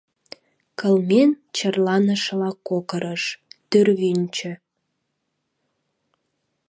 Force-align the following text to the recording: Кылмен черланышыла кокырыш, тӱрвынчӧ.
Кылмен 0.79 1.31
черланышыла 1.55 2.51
кокырыш, 2.67 3.23
тӱрвынчӧ. 3.69 4.51